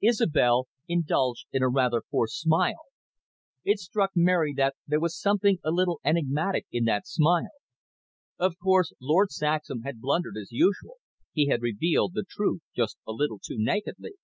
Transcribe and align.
Isobel 0.00 0.68
indulged 0.88 1.48
in 1.52 1.62
a 1.62 1.68
rather 1.68 2.00
forced 2.10 2.40
smile; 2.40 2.80
it 3.62 3.78
struck 3.78 4.10
Mary 4.14 4.54
that 4.54 4.74
there 4.86 5.00
was 5.00 5.20
something 5.20 5.58
a 5.62 5.70
little 5.70 6.00
enigmatic 6.02 6.64
in 6.72 6.86
that 6.86 7.06
smile. 7.06 7.50
Of 8.38 8.56
course, 8.56 8.94
Lord 9.02 9.30
Saxham 9.30 9.82
had 9.82 10.00
blundered 10.00 10.38
as 10.38 10.50
usual, 10.50 10.96
he 11.34 11.48
had 11.48 11.60
revealed 11.60 12.14
the 12.14 12.24
truth 12.26 12.62
just 12.74 12.96
a 13.06 13.12
little 13.12 13.38
too 13.38 13.56
nakedly. 13.58 14.14